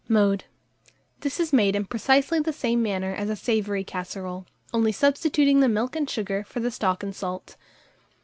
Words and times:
Mode. 0.07 0.45
This 1.19 1.39
is 1.39 1.53
made 1.53 1.75
in 1.75 1.85
precisely 1.85 2.39
the 2.39 2.51
same 2.51 2.81
manner 2.81 3.13
as 3.13 3.29
a 3.29 3.35
savoury 3.35 3.83
casserole, 3.83 4.47
only 4.73 4.91
substituting 4.91 5.59
the 5.59 5.69
milk 5.69 5.95
and 5.95 6.09
sugar 6.09 6.43
for 6.43 6.59
the 6.59 6.71
stock 6.71 7.03
and 7.03 7.15
salt. 7.15 7.55